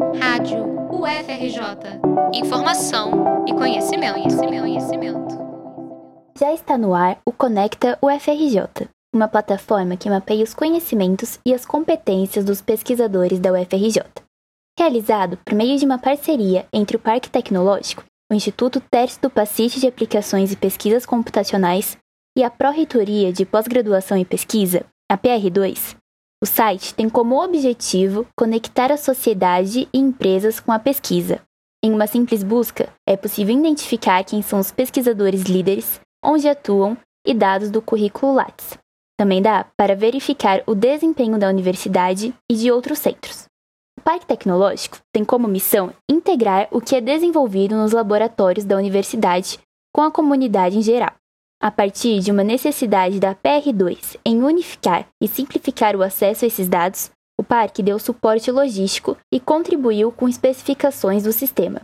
Rádio 0.00 0.64
UFRJ. 0.90 2.00
Informação 2.32 3.44
e 3.46 3.52
conhecimento, 3.52 4.14
conhecimento, 4.14 4.60
conhecimento. 4.62 5.38
Já 6.38 6.54
está 6.54 6.78
no 6.78 6.94
ar 6.94 7.18
o 7.26 7.30
Conecta 7.30 7.98
UFRJ, 8.00 8.88
uma 9.14 9.28
plataforma 9.28 9.98
que 9.98 10.08
mapeia 10.08 10.42
os 10.42 10.54
conhecimentos 10.54 11.38
e 11.44 11.52
as 11.52 11.66
competências 11.66 12.46
dos 12.46 12.62
pesquisadores 12.62 13.38
da 13.38 13.52
UFRJ. 13.52 14.02
Realizado 14.78 15.36
por 15.44 15.54
meio 15.54 15.78
de 15.78 15.84
uma 15.84 15.98
parceria 15.98 16.66
entre 16.72 16.96
o 16.96 17.00
Parque 17.00 17.28
Tecnológico, 17.28 18.02
o 18.32 18.34
Instituto 18.34 18.82
Tércio 18.90 19.20
do 19.20 19.28
Paciente 19.28 19.78
de 19.78 19.86
Aplicações 19.86 20.50
e 20.50 20.56
Pesquisas 20.56 21.04
Computacionais 21.04 21.98
e 22.38 22.42
a 22.42 22.48
Pró-Reitoria 22.48 23.34
de 23.34 23.44
Pós-Graduação 23.44 24.16
e 24.16 24.24
Pesquisa, 24.24 24.86
a 25.10 25.18
PR2, 25.18 25.94
o 26.42 26.46
site 26.46 26.94
tem 26.94 27.08
como 27.08 27.42
objetivo 27.42 28.26
conectar 28.34 28.90
a 28.90 28.96
sociedade 28.96 29.86
e 29.92 29.98
empresas 29.98 30.58
com 30.58 30.72
a 30.72 30.78
pesquisa. 30.78 31.42
Em 31.84 31.92
uma 31.92 32.06
simples 32.06 32.42
busca, 32.42 32.88
é 33.06 33.14
possível 33.14 33.54
identificar 33.54 34.24
quem 34.24 34.40
são 34.40 34.58
os 34.58 34.70
pesquisadores 34.70 35.42
líderes, 35.42 36.00
onde 36.24 36.48
atuam 36.48 36.96
e 37.26 37.34
dados 37.34 37.70
do 37.70 37.82
currículo 37.82 38.34
Lattes. 38.34 38.78
Também 39.18 39.42
dá 39.42 39.66
para 39.76 39.94
verificar 39.94 40.62
o 40.66 40.74
desempenho 40.74 41.38
da 41.38 41.48
universidade 41.48 42.34
e 42.50 42.54
de 42.54 42.72
outros 42.72 42.98
centros. 42.98 43.44
O 43.98 44.02
Parque 44.02 44.24
Tecnológico 44.24 44.96
tem 45.12 45.26
como 45.26 45.46
missão 45.46 45.92
integrar 46.10 46.68
o 46.70 46.80
que 46.80 46.96
é 46.96 47.02
desenvolvido 47.02 47.74
nos 47.74 47.92
laboratórios 47.92 48.64
da 48.64 48.76
universidade 48.76 49.58
com 49.94 50.00
a 50.00 50.10
comunidade 50.10 50.78
em 50.78 50.82
geral. 50.82 51.19
A 51.62 51.70
partir 51.70 52.20
de 52.20 52.30
uma 52.30 52.42
necessidade 52.42 53.20
da 53.20 53.34
PR2 53.34 54.16
em 54.24 54.42
unificar 54.42 55.06
e 55.22 55.28
simplificar 55.28 55.94
o 55.94 56.02
acesso 56.02 56.46
a 56.46 56.48
esses 56.48 56.66
dados, 56.66 57.10
o 57.38 57.44
parque 57.44 57.82
deu 57.82 57.98
suporte 57.98 58.50
logístico 58.50 59.14
e 59.30 59.38
contribuiu 59.38 60.10
com 60.10 60.26
especificações 60.26 61.22
do 61.22 61.34
sistema. 61.34 61.82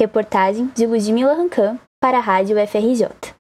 Reportagem 0.00 0.70
de 0.74 0.86
Ludmila 0.86 1.34
Rancan 1.34 1.78
para 2.00 2.16
a 2.16 2.22
Rádio 2.22 2.56
FRJ. 2.66 3.38